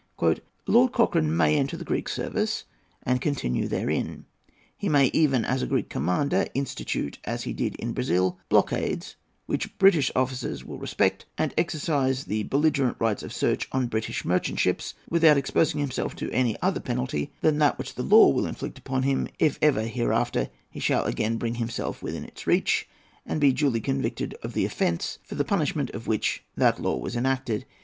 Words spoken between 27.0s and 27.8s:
enacted.